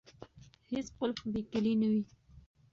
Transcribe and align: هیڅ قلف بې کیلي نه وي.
هیڅ 0.71 0.87
قلف 0.97 1.19
بې 1.31 1.41
کیلي 1.51 1.73
نه 1.81 1.87
وي. 1.91 2.01